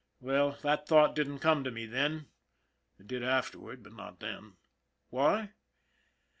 [0.19, 2.25] Well, that thought didn't come to me then,
[2.97, 4.55] it did afterward, but not then.
[5.11, 5.53] Why